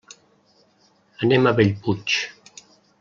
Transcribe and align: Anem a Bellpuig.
Anem 1.27 1.45
a 1.45 1.53
Bellpuig. 1.59 2.17